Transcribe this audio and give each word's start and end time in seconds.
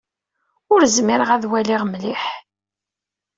Ur 0.73 0.81
zmireɣ 0.95 1.29
ad 1.31 1.43
waliɣ 1.49 1.81
mliḥ. 1.85 2.23